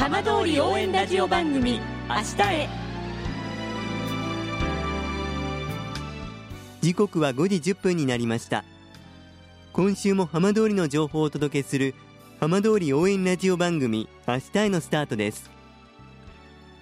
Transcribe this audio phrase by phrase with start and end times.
[0.00, 1.78] 浜通り応援ラジオ番組
[2.08, 2.68] 明日へ。
[6.80, 8.64] 時刻は5時10分になりました。
[9.74, 11.94] 今週も浜通りの情報をお届けする
[12.40, 15.50] 浜通り応援ラジオ番組明日へのスタートです。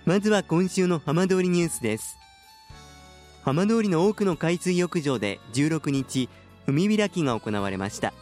[0.07, 2.21] まずは今週の浜通りニュースです。
[3.43, 6.29] 浜通りの多くの海水浴場で16日
[6.69, 8.13] 海開きが行われました。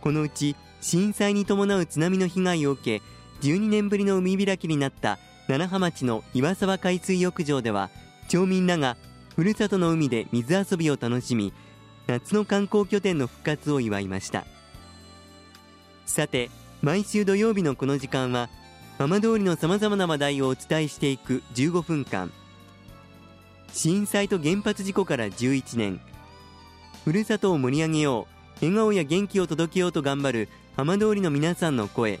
[0.00, 5.18] このうち震災に伴う津波の被害を受け12年ぶりの海開きになった
[5.48, 7.90] 楢葉町の岩沢海水浴場では
[8.28, 8.96] 町民らが
[9.34, 11.52] ふるさとの海で水遊びを楽しみ
[12.06, 14.44] 夏の観光拠点の復活を祝いました。
[16.06, 16.50] さて
[16.82, 18.48] 毎週土曜日のこの時間は
[18.98, 22.32] 浜通りのさまざまな話題をお伝えしていく15分間。
[23.72, 26.00] 震災と原発事故から11年。
[27.04, 28.26] ふるさとを盛り上げよ
[28.60, 32.20] う笑顔や元気を届けようと頑張る浜通りの皆さんの声。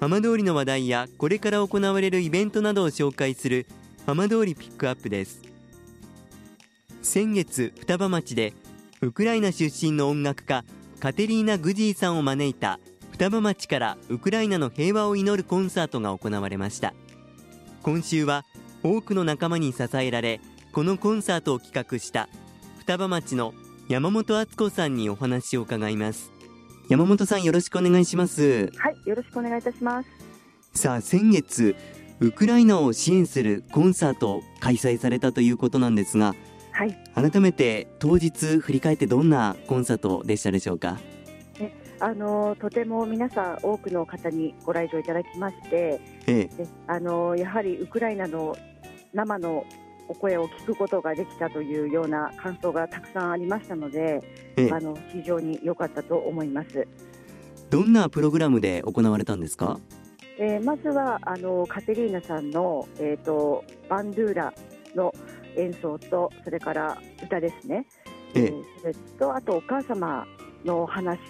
[0.00, 3.66] 浜通りの話題やこれから行われるイベントなどを紹介する
[4.06, 5.42] 浜通りピックアップです。
[7.02, 8.54] 先月双葉町で
[9.02, 10.64] ウクライナ出身の音楽家
[11.00, 12.80] カテリーナ・グジーさんを招いた
[13.12, 16.94] 双葉町からウクライナの平和を祈るコンサートが行われました。
[17.82, 18.46] 今週は
[18.82, 20.40] 多くの仲間に支えられ
[20.72, 22.30] このコンサートを企画した
[22.78, 23.52] 双葉町の
[23.88, 26.32] 山本敦子さんにお話を伺います。
[26.90, 28.68] 山本さんよろしくお願いします。
[28.76, 30.08] はいよろしくお願いいたします。
[30.74, 31.76] さあ先月
[32.18, 36.34] ウクライナを支援するコンサートを開催されたということなんですが、
[36.72, 40.98] はい、改めて当日振り返ってどんなコンサートでしたでしょうか？
[42.00, 48.56] あのとても皆さん多くの方にご来場いただきまして、ええ、あのやはりウクライナの
[49.14, 49.64] 生の
[50.10, 54.20] お声を聞くことができたというような感想がたくさんありましたので、
[54.56, 56.88] ええ、あの非常に良かったと思います。
[57.70, 59.78] どんなプログラムで行われたんですか、
[60.36, 64.52] えー、まずはあのカテリーナさんの、えーと、バンドゥーラ
[64.96, 65.14] の
[65.56, 67.86] 演奏とそれから歌ですね、
[68.34, 68.52] ええ。
[68.80, 70.26] それとあとお母様
[70.64, 71.20] の話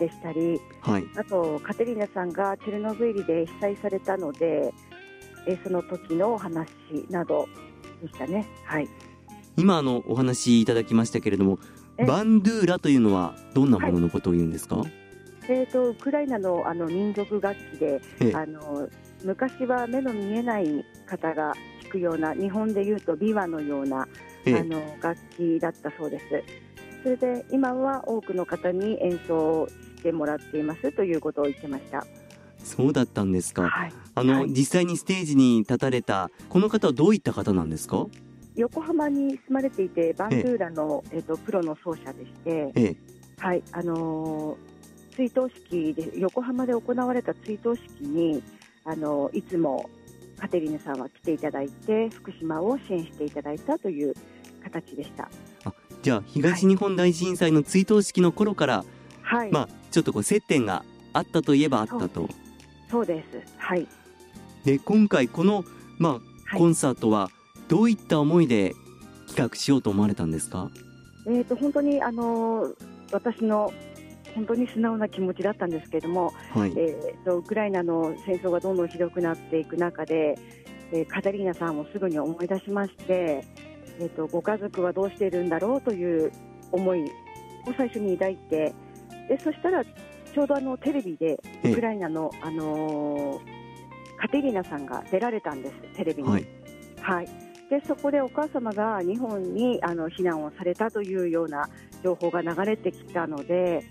[0.00, 4.74] でしたり、はい、あとカテリーナさんがチェルノブイリで被災されたので、
[5.46, 6.68] えその時のお話
[7.08, 7.46] など
[8.06, 8.46] でしたね。
[8.64, 8.88] はい、
[9.56, 11.58] 今あのお話いただきましたけれども、
[12.06, 14.76] バンドゥーラというのはどんなもののことを言うんですか？
[14.76, 14.92] はい、
[15.48, 18.00] えっ、ー、とウクライナのあの民族楽器で、
[18.34, 18.88] あの
[19.24, 24.06] 昔は目の見えない方が弾くような日本でいうと琵琶のようなあ
[24.46, 26.24] の楽器だったそうです。
[27.02, 32.06] それで今は多くの方に演奏してもらっていますということを言ってました。
[32.64, 33.68] そうだったんですか。
[33.68, 38.06] はい、あの、はい、実際にステージに立たれたこの方はどういった方なんですか？
[38.56, 42.96] 横浜に住まれていてバンドゥーラのえっ、とプロの奏者でして、ええ、
[43.38, 48.42] はいあのー、追悼式で横浜で行われた追悼式に
[48.84, 49.90] あのー、いつも
[50.38, 54.14] カテリーナさんは来ていただいて福島を支援していただいたという
[54.62, 55.28] 形でした。
[55.64, 58.84] あじゃあ東日本大震災の追悼式の頃から、
[59.22, 62.28] はい、まあちょっとこう接点があったといえばあったと。
[62.94, 63.42] そうです。
[63.58, 63.88] はい。
[64.64, 65.64] で今回この、
[65.98, 66.20] ま
[66.52, 67.28] あ、コンサートは
[67.66, 68.72] どういった思いで
[69.26, 70.70] 企画しようと思われたんですか、
[71.26, 72.72] えーと、本当にあの
[73.10, 73.72] 私の
[74.36, 80.38] 本当に素直な気持ちだったんですけれども、はい、えーと、ウクライナの戦争がどんどんひどくなっていく中で、
[80.92, 83.44] えー、カタリーナさんをすぐに思い出しまして、
[83.98, 86.30] えーとご家族はどうしているんだろうという
[86.70, 87.08] 思いを
[87.76, 88.72] 最初に抱いて
[89.28, 89.84] でそしたら
[90.34, 93.40] ちょうどあのテレビでウクライナの、あのー、
[94.18, 96.28] カテリーナさんが出られたんです、テレビに。
[96.28, 96.46] はい、
[97.00, 97.26] はい、
[97.70, 101.68] でそこでお母様が日本にあの避難をされたというような
[102.02, 103.84] 情報が流れてきたので、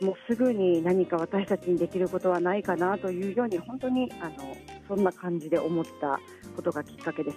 [0.00, 4.56] もうすぐに何か私たちにできることはないかなというように、本当にあの
[4.86, 6.20] そんな感じで思った
[6.54, 7.36] ことがきっかけです。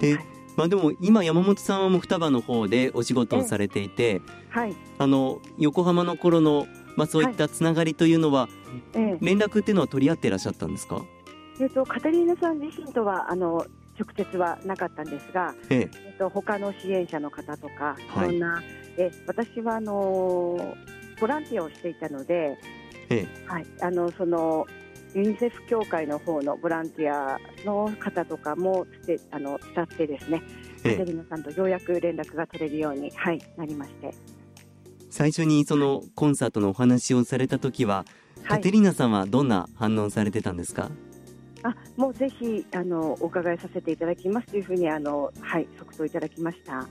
[0.00, 0.24] で、はい、
[0.56, 4.20] まあ、でも今山本さんはもう双葉の方でお仕事をされていて、
[4.50, 8.48] はい、あの横浜の頃のまあ、そういったつながりというのは、は
[8.94, 11.04] い、連絡っていうのは取り合っていらっしゃったんですか、
[11.60, 13.64] えーと、カタリーナさん自身とはあの
[13.98, 15.90] 直接はなかったんですが、ええ。
[16.06, 18.20] えーと、他の支援者の方とか、い。
[18.20, 18.62] ろんな、
[18.98, 20.76] え私はあの
[21.20, 22.58] ボランティアをしていたので、
[23.08, 24.66] ええ、はい、あのその
[25.14, 30.42] ユニセフ協会の方のボランティアの方とかもつてあの伝ってですね、
[30.82, 34.14] カテリーナさんとようやく連絡が取れるように、はい、なりまして
[35.16, 38.04] 最初にそのコンサートのお話をされた時は、
[38.46, 40.90] カテリーナさんはどんな反応されてたんですか？
[41.62, 46.86] あもうぜひあのお伺いさせていただきますというふうにあの、はい、即答いただきました。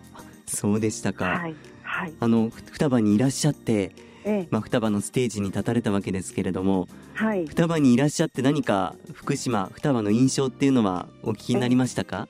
[0.47, 3.91] そうでしたか、はいはい、あの双葉にいらっしゃって、
[4.23, 12.27] ええ、まあ、双葉のステージに立たれたわけですけれども、はい、双葉にいらっしゃって何か福島双葉の印象っていうのはお聞きになりましたか？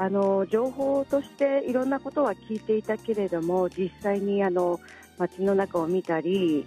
[0.00, 4.78] あの情報としていろんなことは聞いていたけれども実際にあの
[5.18, 6.66] 街の中を見たり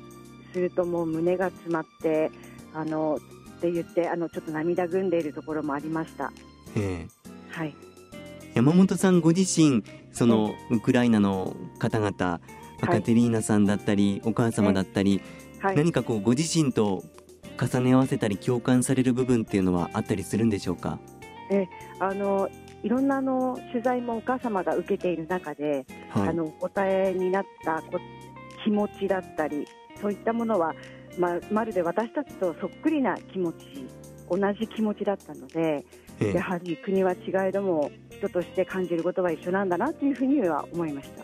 [0.53, 2.31] するともう胸が詰まって
[2.73, 3.19] あの
[3.57, 6.31] って言ってあのちょっと涙ぐんでいるところもありました。
[6.75, 6.79] え。
[6.79, 7.75] ー、はい。
[8.53, 12.41] 山本さんご自身そのウクライナの方々、
[12.81, 15.21] アカテリーナさんだったりお母様だったり、
[15.59, 17.03] はい、何かこうご自身と
[17.57, 20.99] 重ね合わせたり共感される部分っていうのはあったりするんでしょうか？
[21.49, 21.67] え。
[21.99, 22.49] あの
[22.83, 27.99] いろんなあの取材もお母様が受けている中で、はい、あのお答えになったこ
[28.63, 29.65] 気持ちだったり
[30.01, 30.73] そういったものは、
[31.17, 33.85] ままるで私たちとそっくりな気持ち
[34.29, 35.85] 同じ気持ちだったので、
[36.19, 37.17] ええ、やはり国は違
[37.49, 41.23] えども人として感じることは一緒なんだなというふうには思いました。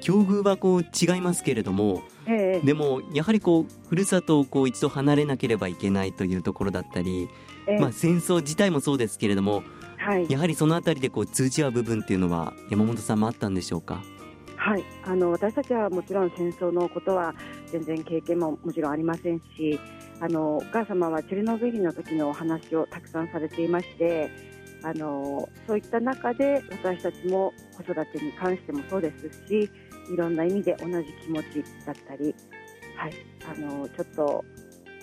[0.00, 7.28] 境遇はこう違いますけれども、ええ、でもやはりこうふるさとをこう一度離れなければいけないというところだったり、
[7.68, 9.62] え、まあ、戦争自体もそうですけれども、
[9.98, 14.02] はい、やはりそのあたりでこう通じ合う部分っていうのは山本さんもあったんでしょうか？
[14.62, 14.84] はい。
[15.02, 17.34] あの私たちはもちろん戦争のことは
[17.66, 19.80] 全然経験ももちろんありませんし
[20.20, 24.30] あのお母様はチェルノブイリの時のお話をたくさんされていまして
[24.84, 29.68] あのそういった中で私たちも子育てに関してもそうですし
[30.12, 32.32] いろんな意味で同じ気持ちだったり、
[32.96, 33.12] はい、
[33.50, 34.44] あのちょっと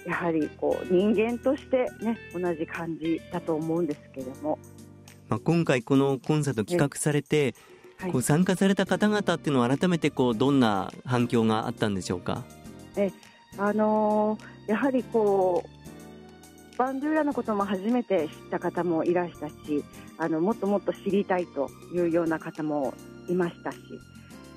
[0.08, 4.58] やはりこう人間として、ね、同じ感じだと思うんですけれども。
[5.28, 7.54] まあ、今回このコンサート企画されて、
[8.12, 12.44] こう参加された方々っていうのは改めてこうどんな反響があったんでしょうか？
[12.96, 13.12] え
[13.58, 19.54] あのー、やはりこうバンドゥーラのことも初めて知った方もいらしたし
[20.18, 22.94] あのもっともっと知りたいというような方も
[23.28, 23.78] いましたし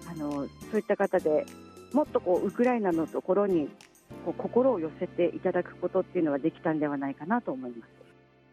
[0.08, 1.44] あのそういった方で
[1.92, 3.68] もっとこうウクライナのところに
[4.24, 7.90] こう心を寄せていただくことっていうのはできたんではないかなと思います。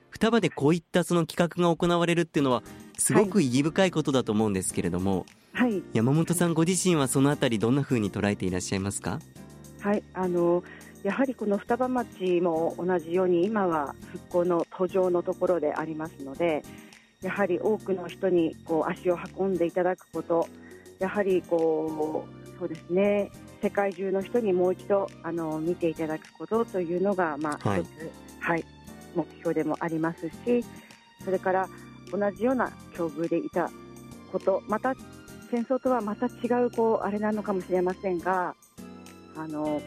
[0.09, 2.63] 双葉でこういったその企画が行われるっていうのは
[3.00, 9.19] すごく意義深いことだと思うんですけれども、はい、山本さんご自身はそのあたりどんなふうに捉えていらっしゃいますか？
[9.81, 10.63] はいあの
[11.04, 16.63] やはりこの双葉町も同じように今は復興の途上のところでありますので
[17.22, 20.48] やはり多くの人にこう足を運んでいただくこと
[21.00, 23.31] やはりこうそうですね
[23.62, 28.66] 世界中の人にもう一度あの見ていただくことというのが、まあ、一つ、はい、はい
[29.16, 30.66] 目標でもありますし
[31.24, 31.69] それから
[32.12, 33.70] 同じような境遇でいた
[34.32, 34.94] ことまた
[35.50, 38.56] 戦争とはまた違うこうあれなのかもしれませんが
[39.36, 39.82] あの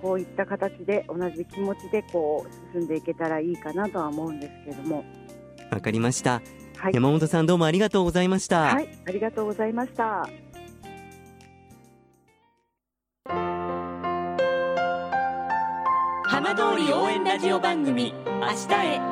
[0.00, 5.04] こういった形で同じ気持ちでこう進んでいけたらいいかなとは思うんですけども。
[5.70, 6.42] わかりました、
[6.76, 8.74] はい、山本さんどうもありがとうございました。
[8.74, 8.88] はい。
[9.06, 10.28] ありがとうございました。
[16.24, 19.11] 浜通り応援ラジオ番組明日へ